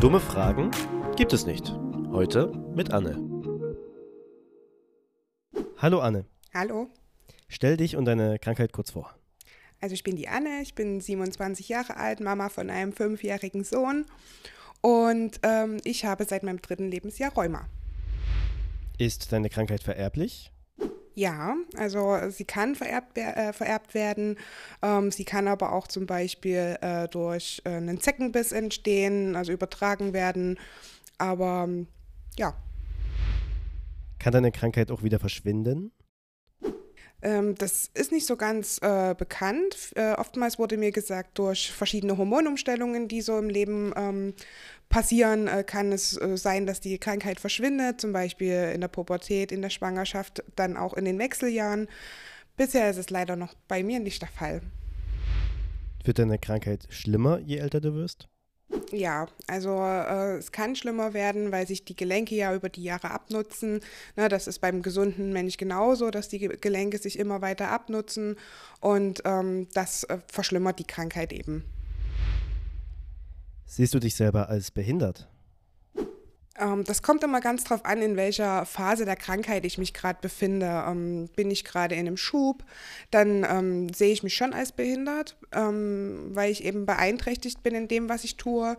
Dumme 0.00 0.20
Fragen 0.20 0.70
gibt 1.16 1.32
es 1.32 1.44
nicht. 1.44 1.72
Heute 2.12 2.52
mit 2.72 2.92
Anne. 2.92 3.16
Hallo 5.78 5.98
Anne. 5.98 6.24
Hallo. 6.54 6.88
Stell 7.48 7.76
dich 7.76 7.96
und 7.96 8.04
deine 8.04 8.38
Krankheit 8.38 8.72
kurz 8.72 8.92
vor. 8.92 9.12
Also 9.80 9.94
ich 9.94 10.04
bin 10.04 10.14
die 10.14 10.28
Anne, 10.28 10.62
ich 10.62 10.76
bin 10.76 11.00
27 11.00 11.68
Jahre 11.68 11.96
alt, 11.96 12.20
Mama 12.20 12.48
von 12.48 12.70
einem 12.70 12.92
fünfjährigen 12.92 13.64
Sohn 13.64 14.06
und 14.82 15.40
ähm, 15.42 15.78
ich 15.82 16.04
habe 16.04 16.26
seit 16.26 16.44
meinem 16.44 16.62
dritten 16.62 16.88
Lebensjahr 16.88 17.32
Rheuma. 17.32 17.66
Ist 18.98 19.32
deine 19.32 19.50
Krankheit 19.50 19.82
vererblich? 19.82 20.52
Ja, 21.18 21.56
also 21.76 22.16
sie 22.30 22.44
kann 22.44 22.76
vererbt, 22.76 23.18
äh, 23.18 23.52
vererbt 23.52 23.92
werden. 23.92 24.36
Ähm, 24.82 25.10
sie 25.10 25.24
kann 25.24 25.48
aber 25.48 25.72
auch 25.72 25.88
zum 25.88 26.06
Beispiel 26.06 26.78
äh, 26.80 27.08
durch 27.08 27.60
äh, 27.64 27.70
einen 27.70 27.98
Zeckenbiss 28.00 28.52
entstehen, 28.52 29.34
also 29.34 29.50
übertragen 29.50 30.12
werden. 30.12 30.60
Aber 31.18 31.68
ja. 32.38 32.54
Kann 34.20 34.32
deine 34.32 34.52
Krankheit 34.52 34.92
auch 34.92 35.02
wieder 35.02 35.18
verschwinden? 35.18 35.90
Ähm, 37.20 37.54
das 37.56 37.90
ist 37.94 38.12
nicht 38.12 38.26
so 38.26 38.36
ganz 38.36 38.78
äh, 38.80 39.14
bekannt. 39.14 39.92
Äh, 39.96 40.12
oftmals 40.12 40.58
wurde 40.58 40.76
mir 40.76 40.92
gesagt, 40.92 41.38
durch 41.38 41.72
verschiedene 41.72 42.16
Hormonumstellungen, 42.16 43.08
die 43.08 43.20
so 43.20 43.38
im 43.38 43.48
Leben 43.48 43.92
ähm, 43.96 44.34
passieren, 44.88 45.48
äh, 45.48 45.64
kann 45.64 45.92
es 45.92 46.16
äh, 46.16 46.36
sein, 46.36 46.66
dass 46.66 46.80
die 46.80 46.98
Krankheit 46.98 47.40
verschwindet, 47.40 48.00
zum 48.00 48.12
Beispiel 48.12 48.70
in 48.74 48.80
der 48.80 48.88
Pubertät, 48.88 49.50
in 49.50 49.62
der 49.62 49.70
Schwangerschaft, 49.70 50.44
dann 50.54 50.76
auch 50.76 50.94
in 50.94 51.04
den 51.04 51.18
Wechseljahren. 51.18 51.88
Bisher 52.56 52.90
ist 52.90 52.98
es 52.98 53.10
leider 53.10 53.36
noch 53.36 53.54
bei 53.66 53.82
mir 53.82 54.00
nicht 54.00 54.22
der 54.22 54.28
Fall. 54.28 54.62
Wird 56.04 56.18
deine 56.18 56.38
Krankheit 56.38 56.86
schlimmer, 56.90 57.38
je 57.40 57.58
älter 57.58 57.80
du 57.80 57.94
wirst? 57.94 58.28
Ja, 58.92 59.26
also 59.46 59.78
äh, 59.80 60.36
es 60.36 60.52
kann 60.52 60.76
schlimmer 60.76 61.14
werden, 61.14 61.52
weil 61.52 61.66
sich 61.66 61.84
die 61.84 61.96
Gelenke 61.96 62.34
ja 62.34 62.54
über 62.54 62.68
die 62.68 62.82
Jahre 62.82 63.10
abnutzen. 63.10 63.80
Ne, 64.16 64.28
das 64.28 64.46
ist 64.46 64.60
beim 64.60 64.82
gesunden 64.82 65.32
Mensch 65.32 65.56
genauso, 65.56 66.10
dass 66.10 66.28
die 66.28 66.38
Gelenke 66.38 66.98
sich 66.98 67.18
immer 67.18 67.40
weiter 67.40 67.70
abnutzen 67.70 68.36
und 68.80 69.22
ähm, 69.24 69.68
das 69.74 70.04
äh, 70.04 70.18
verschlimmert 70.26 70.78
die 70.78 70.86
Krankheit 70.86 71.32
eben. 71.32 71.64
Siehst 73.66 73.94
du 73.94 73.98
dich 73.98 74.14
selber 74.16 74.48
als 74.48 74.70
behindert? 74.70 75.28
Ähm, 76.58 76.84
das 76.84 77.02
kommt 77.02 77.22
immer 77.22 77.40
ganz 77.40 77.64
drauf 77.64 77.84
an, 77.84 78.02
in 78.02 78.16
welcher 78.16 78.66
Phase 78.66 79.04
der 79.04 79.16
Krankheit 79.16 79.64
ich 79.64 79.78
mich 79.78 79.94
gerade 79.94 80.18
befinde. 80.20 80.84
Ähm, 80.86 81.28
bin 81.36 81.50
ich 81.50 81.64
gerade 81.64 81.94
in 81.94 82.06
einem 82.06 82.16
Schub, 82.16 82.64
dann 83.10 83.44
ähm, 83.48 83.88
sehe 83.92 84.12
ich 84.12 84.22
mich 84.22 84.34
schon 84.34 84.52
als 84.52 84.72
behindert, 84.72 85.36
ähm, 85.52 86.30
weil 86.30 86.50
ich 86.50 86.64
eben 86.64 86.86
beeinträchtigt 86.86 87.62
bin 87.62 87.74
in 87.74 87.88
dem, 87.88 88.08
was 88.08 88.24
ich 88.24 88.36
tue. 88.36 88.76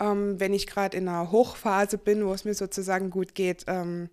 Ähm, 0.00 0.40
wenn 0.40 0.54
ich 0.54 0.66
gerade 0.66 0.96
in 0.96 1.08
einer 1.08 1.30
Hochphase 1.30 1.98
bin, 1.98 2.26
wo 2.26 2.32
es 2.32 2.44
mir 2.44 2.54
sozusagen 2.54 3.10
gut 3.10 3.34
geht, 3.34 3.64
ähm, 3.68 4.08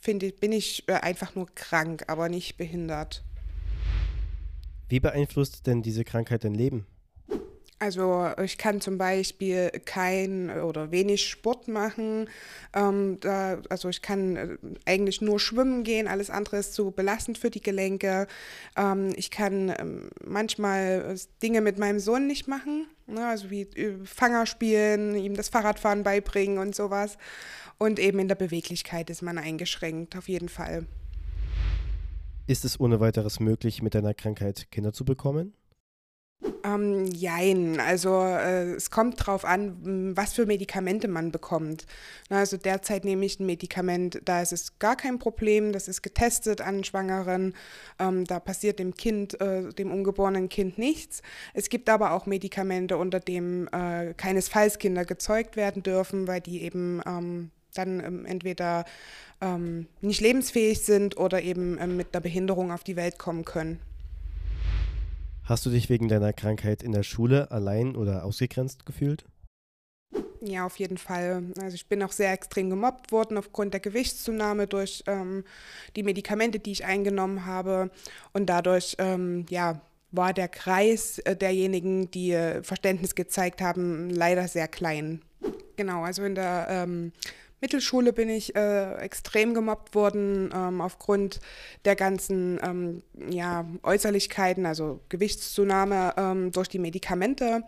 finde 0.00 0.30
bin 0.32 0.52
ich 0.52 0.88
äh, 0.88 0.94
einfach 0.94 1.34
nur 1.34 1.46
krank, 1.54 2.04
aber 2.08 2.28
nicht 2.28 2.56
behindert. 2.56 3.24
Wie 4.88 5.00
beeinflusst 5.00 5.66
denn 5.66 5.82
diese 5.82 6.04
Krankheit 6.04 6.44
dein 6.44 6.54
Leben? 6.54 6.86
Also 7.78 8.30
ich 8.42 8.56
kann 8.56 8.80
zum 8.80 8.98
Beispiel 8.98 9.70
kein 9.84 10.50
oder 10.50 10.90
wenig 10.90 11.28
Sport 11.28 11.68
machen. 11.68 12.28
Ähm, 12.72 13.18
da, 13.20 13.58
also 13.68 13.88
ich 13.88 14.00
kann 14.00 14.36
äh, 14.36 14.56
eigentlich 14.86 15.20
nur 15.20 15.40
schwimmen 15.40 15.82
gehen, 15.82 16.06
alles 16.06 16.30
andere 16.30 16.58
ist 16.58 16.74
zu 16.74 16.92
belastend 16.92 17.36
für 17.36 17.50
die 17.50 17.60
Gelenke. 17.60 18.26
Ähm, 18.76 19.12
ich 19.16 19.30
kann 19.30 19.74
ähm, 19.76 20.10
manchmal 20.24 21.16
Dinge 21.42 21.60
mit 21.60 21.78
meinem 21.78 21.98
Sohn 21.98 22.26
nicht 22.26 22.46
machen, 22.46 22.86
ne, 23.06 23.26
also 23.26 23.50
wie 23.50 23.62
äh, 23.62 23.98
Fanger 24.04 24.46
spielen, 24.46 25.16
ihm 25.16 25.34
das 25.34 25.48
Fahrradfahren 25.48 26.04
beibringen 26.04 26.58
und 26.58 26.74
sowas. 26.74 27.18
Und 27.76 27.98
eben 27.98 28.20
in 28.20 28.28
der 28.28 28.36
Beweglichkeit 28.36 29.10
ist 29.10 29.20
man 29.20 29.36
eingeschränkt, 29.36 30.16
auf 30.16 30.28
jeden 30.28 30.48
Fall. 30.48 30.86
Ist 32.46 32.64
es 32.64 32.78
ohne 32.78 33.00
weiteres 33.00 33.40
möglich, 33.40 33.82
mit 33.82 33.94
deiner 33.94 34.14
Krankheit 34.14 34.70
Kinder 34.70 34.92
zu 34.92 35.04
bekommen? 35.04 35.54
Ähm, 36.64 37.06
jein, 37.06 37.78
also 37.80 38.20
äh, 38.20 38.72
es 38.72 38.90
kommt 38.90 39.26
drauf 39.26 39.44
an, 39.44 40.16
was 40.16 40.32
für 40.32 40.46
Medikamente 40.46 41.08
man 41.08 41.30
bekommt. 41.30 41.86
Also 42.28 42.56
derzeit 42.56 43.04
nehme 43.04 43.24
ich 43.24 43.38
ein 43.38 43.46
Medikament, 43.46 44.20
da 44.24 44.42
ist 44.42 44.52
es 44.52 44.78
gar 44.78 44.96
kein 44.96 45.18
Problem, 45.18 45.72
das 45.72 45.88
ist 45.88 46.02
getestet 46.02 46.60
an 46.60 46.84
Schwangeren, 46.84 47.54
ähm, 47.98 48.24
da 48.24 48.40
passiert 48.40 48.78
dem 48.78 48.94
Kind, 48.94 49.40
äh, 49.40 49.70
dem 49.74 49.92
ungeborenen 49.92 50.48
Kind 50.48 50.78
nichts. 50.78 51.22
Es 51.52 51.68
gibt 51.68 51.88
aber 51.88 52.12
auch 52.12 52.26
Medikamente, 52.26 52.96
unter 52.96 53.20
denen 53.20 53.68
äh, 53.68 54.14
keinesfalls 54.16 54.78
Kinder 54.78 55.04
gezeugt 55.04 55.56
werden 55.56 55.82
dürfen, 55.82 56.26
weil 56.26 56.40
die 56.40 56.62
eben 56.62 57.00
ähm, 57.06 57.50
dann 57.74 58.00
ähm, 58.00 58.26
entweder 58.26 58.84
ähm, 59.40 59.86
nicht 60.00 60.20
lebensfähig 60.20 60.82
sind 60.82 61.16
oder 61.16 61.42
eben 61.42 61.78
ähm, 61.80 61.96
mit 61.96 62.08
einer 62.12 62.22
Behinderung 62.22 62.72
auf 62.72 62.84
die 62.84 62.96
Welt 62.96 63.18
kommen 63.18 63.44
können. 63.44 63.80
Hast 65.44 65.66
du 65.66 65.70
dich 65.70 65.90
wegen 65.90 66.08
deiner 66.08 66.32
Krankheit 66.32 66.82
in 66.82 66.92
der 66.92 67.02
Schule 67.02 67.50
allein 67.50 67.96
oder 67.96 68.24
ausgegrenzt 68.24 68.86
gefühlt? 68.86 69.26
Ja, 70.40 70.64
auf 70.64 70.78
jeden 70.78 70.96
Fall. 70.96 71.42
Also 71.60 71.74
ich 71.74 71.86
bin 71.86 72.02
auch 72.02 72.12
sehr 72.12 72.32
extrem 72.32 72.70
gemobbt 72.70 73.12
worden 73.12 73.36
aufgrund 73.36 73.74
der 73.74 73.80
Gewichtszunahme 73.80 74.66
durch 74.66 75.04
ähm, 75.06 75.44
die 75.96 76.02
Medikamente, 76.02 76.58
die 76.58 76.72
ich 76.72 76.86
eingenommen 76.86 77.44
habe. 77.44 77.90
Und 78.32 78.46
dadurch, 78.46 78.96
ähm, 78.98 79.44
ja, 79.50 79.82
war 80.12 80.32
der 80.32 80.48
Kreis 80.48 81.18
äh, 81.18 81.36
derjenigen, 81.36 82.10
die 82.10 82.32
äh, 82.32 82.62
Verständnis 82.62 83.14
gezeigt 83.14 83.60
haben, 83.60 84.08
leider 84.08 84.48
sehr 84.48 84.68
klein. 84.68 85.20
Genau, 85.76 86.04
also 86.04 86.24
in 86.24 86.36
der 86.36 86.68
ähm, 86.70 87.12
Mittelschule 87.64 88.12
bin 88.12 88.28
ich 88.28 88.54
äh, 88.54 88.94
extrem 88.96 89.54
gemobbt 89.54 89.94
worden 89.94 90.50
ähm, 90.54 90.82
aufgrund 90.82 91.40
der 91.86 91.96
ganzen 91.96 92.60
ähm, 92.62 93.02
ja, 93.30 93.64
Äußerlichkeiten, 93.82 94.66
also 94.66 95.00
Gewichtszunahme 95.08 96.12
ähm, 96.18 96.52
durch 96.52 96.68
die 96.68 96.78
Medikamente. 96.78 97.62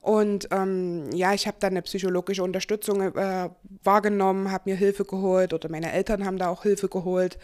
Und 0.00 0.48
ähm, 0.50 1.10
ja, 1.12 1.34
ich 1.34 1.46
habe 1.46 1.58
dann 1.60 1.74
eine 1.74 1.82
psychologische 1.82 2.42
Unterstützung 2.42 3.02
äh, 3.02 3.50
wahrgenommen, 3.82 4.50
habe 4.50 4.70
mir 4.70 4.76
Hilfe 4.76 5.04
geholt 5.04 5.52
oder 5.52 5.68
meine 5.68 5.92
Eltern 5.92 6.24
haben 6.24 6.38
da 6.38 6.48
auch 6.48 6.62
Hilfe 6.62 6.88
geholt. 6.88 7.38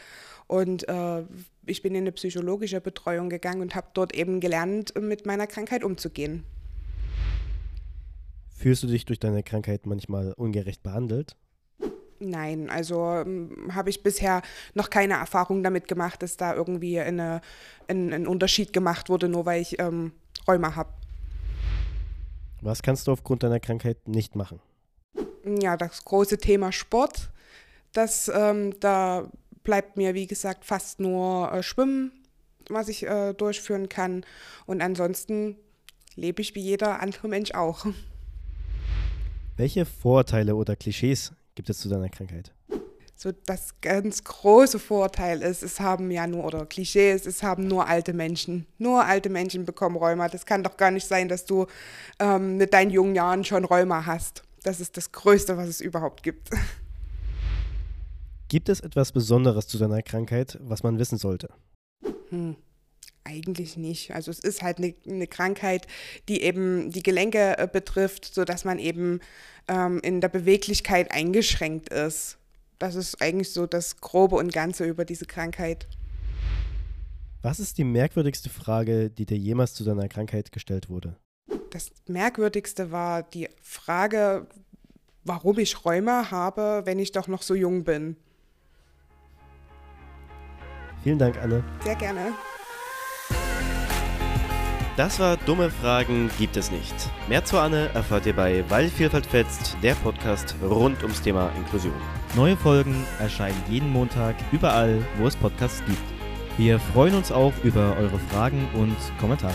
Und 0.46 0.88
äh, 0.88 1.24
ich 1.66 1.82
bin 1.82 1.94
in 1.94 2.04
eine 2.04 2.12
psychologische 2.12 2.80
Betreuung 2.80 3.28
gegangen 3.28 3.60
und 3.60 3.74
habe 3.74 3.88
dort 3.92 4.14
eben 4.14 4.40
gelernt, 4.40 4.94
mit 4.98 5.26
meiner 5.26 5.46
Krankheit 5.46 5.84
umzugehen. 5.84 6.44
Fühlst 8.48 8.82
du 8.84 8.86
dich 8.86 9.04
durch 9.04 9.20
deine 9.20 9.42
Krankheit 9.42 9.84
manchmal 9.84 10.32
ungerecht 10.32 10.82
behandelt? 10.82 11.36
Nein, 12.22 12.68
also 12.68 13.06
ähm, 13.06 13.70
habe 13.74 13.88
ich 13.88 14.02
bisher 14.02 14.42
noch 14.74 14.90
keine 14.90 15.14
Erfahrung 15.14 15.62
damit 15.62 15.88
gemacht, 15.88 16.22
dass 16.22 16.36
da 16.36 16.54
irgendwie 16.54 17.00
eine, 17.00 17.40
ein, 17.88 18.12
ein 18.12 18.26
Unterschied 18.26 18.74
gemacht 18.74 19.08
wurde, 19.08 19.28
nur 19.28 19.46
weil 19.46 19.62
ich 19.62 19.80
ähm, 19.80 20.12
Rheuma 20.46 20.76
habe. 20.76 20.90
Was 22.60 22.82
kannst 22.82 23.06
du 23.06 23.12
aufgrund 23.12 23.42
deiner 23.42 23.58
Krankheit 23.58 24.06
nicht 24.06 24.36
machen? 24.36 24.60
Ja, 25.44 25.78
das 25.78 26.04
große 26.04 26.36
Thema 26.36 26.72
Sport, 26.72 27.30
das 27.92 28.30
ähm, 28.32 28.78
da 28.80 29.30
bleibt 29.64 29.96
mir, 29.96 30.12
wie 30.12 30.26
gesagt, 30.26 30.66
fast 30.66 31.00
nur 31.00 31.50
äh, 31.52 31.62
Schwimmen, 31.62 32.12
was 32.68 32.88
ich 32.88 33.06
äh, 33.06 33.32
durchführen 33.32 33.88
kann. 33.88 34.26
Und 34.66 34.82
ansonsten 34.82 35.56
lebe 36.16 36.42
ich 36.42 36.54
wie 36.54 36.60
jeder 36.60 37.00
andere 37.00 37.28
Mensch 37.28 37.52
auch. 37.52 37.86
Welche 39.56 39.86
Vorurteile 39.86 40.54
oder 40.54 40.76
Klischees 40.76 41.32
gibt 41.54 41.70
es 41.70 41.78
zu 41.78 41.88
deiner 41.88 42.08
Krankheit? 42.08 42.52
So 43.16 43.32
das 43.44 43.74
ganz 43.82 44.24
große 44.24 44.78
Vorteil 44.78 45.42
ist, 45.42 45.62
es 45.62 45.78
haben 45.78 46.10
ja 46.10 46.26
nur, 46.26 46.42
oder 46.44 46.64
Klischee 46.64 47.12
ist, 47.12 47.26
es 47.26 47.42
haben 47.42 47.66
nur 47.66 47.86
alte 47.86 48.14
Menschen. 48.14 48.64
Nur 48.78 49.04
alte 49.04 49.28
Menschen 49.28 49.66
bekommen 49.66 49.96
Rheuma. 49.96 50.28
Das 50.28 50.46
kann 50.46 50.62
doch 50.62 50.78
gar 50.78 50.90
nicht 50.90 51.06
sein, 51.06 51.28
dass 51.28 51.44
du 51.44 51.66
ähm, 52.18 52.56
mit 52.56 52.72
deinen 52.72 52.90
jungen 52.90 53.14
Jahren 53.14 53.44
schon 53.44 53.66
Rheuma 53.66 54.06
hast. 54.06 54.42
Das 54.62 54.80
ist 54.80 54.96
das 54.96 55.12
Größte, 55.12 55.58
was 55.58 55.68
es 55.68 55.82
überhaupt 55.82 56.22
gibt. 56.22 56.48
Gibt 58.48 58.70
es 58.70 58.80
etwas 58.80 59.12
Besonderes 59.12 59.68
zu 59.68 59.76
deiner 59.76 60.02
Krankheit, 60.02 60.58
was 60.62 60.82
man 60.82 60.98
wissen 60.98 61.18
sollte? 61.18 61.50
Hm. 62.30 62.56
Eigentlich 63.24 63.76
nicht. 63.76 64.14
Also 64.14 64.30
es 64.30 64.38
ist 64.38 64.62
halt 64.62 64.78
eine, 64.78 64.94
eine 65.06 65.26
Krankheit, 65.26 65.86
die 66.28 66.42
eben 66.42 66.90
die 66.90 67.02
Gelenke 67.02 67.58
äh, 67.58 67.68
betrifft, 67.70 68.34
sodass 68.34 68.64
man 68.64 68.78
eben 68.78 69.20
ähm, 69.68 70.00
in 70.02 70.20
der 70.20 70.28
Beweglichkeit 70.28 71.12
eingeschränkt 71.12 71.90
ist. 71.90 72.38
Das 72.78 72.94
ist 72.94 73.20
eigentlich 73.20 73.52
so 73.52 73.66
das 73.66 74.00
Grobe 74.00 74.36
und 74.36 74.52
Ganze 74.52 74.86
über 74.86 75.04
diese 75.04 75.26
Krankheit. 75.26 75.86
Was 77.42 77.60
ist 77.60 77.78
die 77.78 77.84
merkwürdigste 77.84 78.50
Frage, 78.50 79.10
die 79.10 79.26
dir 79.26 79.36
jemals 79.36 79.74
zu 79.74 79.84
deiner 79.84 80.08
Krankheit 80.08 80.50
gestellt 80.52 80.88
wurde? 80.88 81.16
Das 81.70 81.90
Merkwürdigste 82.06 82.90
war 82.90 83.22
die 83.22 83.48
Frage, 83.62 84.46
warum 85.24 85.58
ich 85.58 85.84
Rheuma 85.84 86.30
habe, 86.30 86.82
wenn 86.84 86.98
ich 86.98 87.12
doch 87.12 87.28
noch 87.28 87.42
so 87.42 87.54
jung 87.54 87.84
bin. 87.84 88.16
Vielen 91.02 91.18
Dank, 91.18 91.38
Anne. 91.38 91.64
Sehr 91.82 91.96
gerne. 91.96 92.34
Das 94.96 95.18
war 95.20 95.36
Dumme 95.36 95.70
Fragen 95.70 96.30
gibt 96.38 96.56
es 96.56 96.70
nicht. 96.70 96.94
Mehr 97.28 97.44
zu 97.44 97.58
Anne 97.58 97.90
erfahrt 97.94 98.26
ihr 98.26 98.34
bei 98.34 98.64
Weil 98.68 98.88
fetzt, 98.88 99.76
der 99.82 99.94
Podcast 99.94 100.54
rund 100.62 101.02
ums 101.02 101.22
Thema 101.22 101.50
Inklusion. 101.56 101.94
Neue 102.34 102.56
Folgen 102.56 103.06
erscheinen 103.18 103.62
jeden 103.68 103.90
Montag 103.90 104.34
überall, 104.52 104.98
wo 105.18 105.26
es 105.26 105.36
Podcasts 105.36 105.82
gibt. 105.86 106.02
Wir 106.58 106.78
freuen 106.78 107.14
uns 107.14 107.32
auch 107.32 107.52
über 107.62 107.96
eure 107.98 108.18
Fragen 108.18 108.68
und 108.74 108.96
Kommentare. 109.18 109.54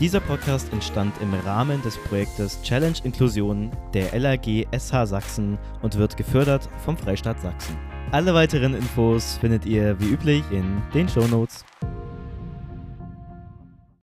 Dieser 0.00 0.20
Podcast 0.20 0.72
entstand 0.72 1.14
im 1.20 1.34
Rahmen 1.34 1.82
des 1.82 1.98
Projektes 1.98 2.60
Challenge 2.62 2.96
Inklusion 3.04 3.70
der 3.92 4.18
LAG 4.18 4.66
SH 4.76 5.06
Sachsen 5.06 5.58
und 5.82 5.98
wird 5.98 6.16
gefördert 6.16 6.68
vom 6.84 6.96
Freistaat 6.96 7.40
Sachsen. 7.40 7.76
Alle 8.12 8.32
weiteren 8.32 8.74
Infos 8.74 9.38
findet 9.40 9.66
ihr 9.66 9.98
wie 10.00 10.08
üblich 10.08 10.44
in 10.50 10.82
den 10.94 11.08
Shownotes. 11.08 11.64